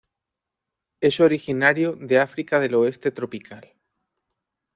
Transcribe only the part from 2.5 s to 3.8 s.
del oeste tropical.